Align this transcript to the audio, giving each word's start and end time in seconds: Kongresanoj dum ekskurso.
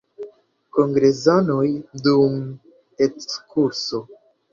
Kongresanoj 0.75 1.67
dum 2.05 2.31
ekskurso. 3.07 4.01